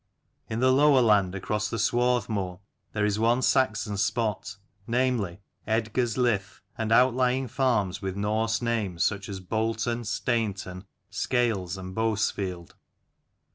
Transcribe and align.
In 0.49 0.61
the 0.61 0.71
lower 0.73 0.99
land 0.99 1.35
across 1.35 1.69
the 1.69 1.77
Swarthmoor 1.77 2.59
there 2.91 3.05
is 3.05 3.19
one 3.19 3.43
Saxon 3.43 3.97
spot, 3.97 4.57
namely: 4.87 5.41
Eadgar's 5.67 6.17
lyth, 6.17 6.59
and 6.75 6.91
outlying 6.91 7.47
farms 7.47 8.01
with 8.01 8.15
Norse 8.15 8.63
names 8.63 9.03
such 9.03 9.29
as 9.29 9.39
Bolton, 9.39 10.03
Stainton, 10.03 10.85
Scales 11.11 11.77
and 11.77 11.93
Bousfield. 11.95 12.73